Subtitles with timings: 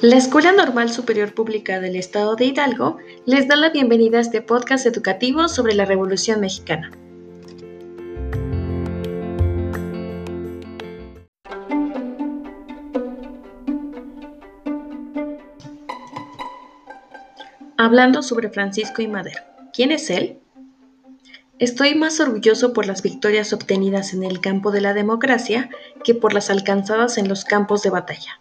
[0.00, 4.40] La Escuela Normal Superior Pública del Estado de Hidalgo les da la bienvenida a este
[4.40, 6.92] podcast educativo sobre la Revolución Mexicana.
[17.76, 19.40] Hablando sobre Francisco y Madero.
[19.72, 20.38] ¿Quién es él?
[21.58, 25.70] Estoy más orgulloso por las victorias obtenidas en el campo de la democracia
[26.04, 28.38] que por las alcanzadas en los campos de batalla.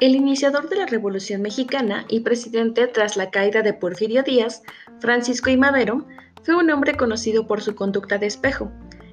[0.00, 4.62] El iniciador de la Revolución Mexicana y presidente tras la caída de Porfirio Díaz,
[4.98, 5.58] Francisco I.
[5.58, 6.06] Madero,
[6.42, 8.72] fue un hombre conocido por su conducta de espejo,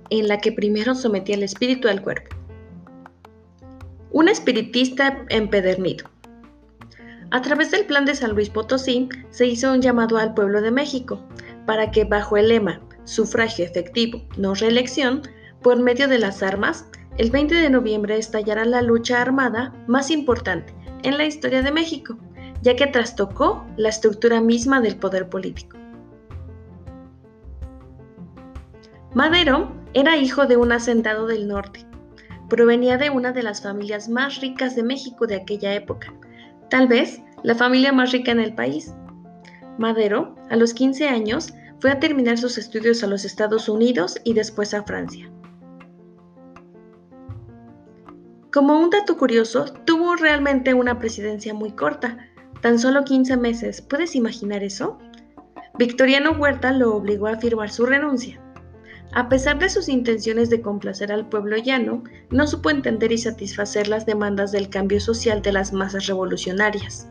[0.09, 2.33] en la que primero sometía el espíritu al cuerpo.
[4.11, 6.09] Un espiritista empedernido.
[7.31, 10.71] A través del plan de San Luis Potosí se hizo un llamado al pueblo de
[10.71, 11.21] México
[11.65, 15.21] para que bajo el lema sufragio efectivo, no reelección,
[15.61, 16.85] por medio de las armas,
[17.17, 22.17] el 20 de noviembre estallará la lucha armada más importante en la historia de México,
[22.61, 25.77] ya que trastocó la estructura misma del poder político.
[29.13, 31.85] Madero era hijo de un hacendado del norte.
[32.49, 36.13] Provenía de una de las familias más ricas de México de aquella época,
[36.69, 38.93] tal vez la familia más rica en el país.
[39.77, 44.33] Madero, a los 15 años, fue a terminar sus estudios a los Estados Unidos y
[44.33, 45.31] después a Francia.
[48.51, 52.17] Como un dato curioso, tuvo realmente una presidencia muy corta,
[52.61, 53.81] tan solo 15 meses.
[53.81, 54.97] ¿Puedes imaginar eso?
[55.77, 58.41] Victoriano Huerta lo obligó a firmar su renuncia.
[59.13, 63.87] A pesar de sus intenciones de complacer al pueblo llano, no supo entender y satisfacer
[63.87, 67.09] las demandas del cambio social de las masas revolucionarias.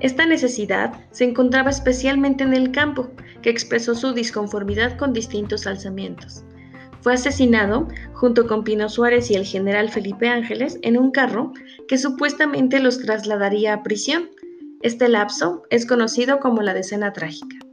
[0.00, 3.10] Esta necesidad se encontraba especialmente en el campo,
[3.42, 6.44] que expresó su disconformidad con distintos alzamientos.
[7.04, 11.52] Fue asesinado junto con Pino Suárez y el general Felipe Ángeles en un carro
[11.86, 14.30] que supuestamente los trasladaría a prisión.
[14.80, 17.63] Este lapso es conocido como la decena trágica.